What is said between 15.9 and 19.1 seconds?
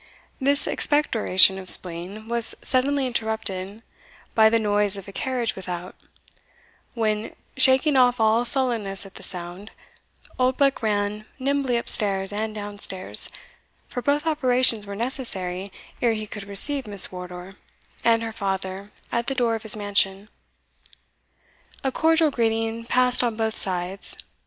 ere he could receive Miss Wardour and her father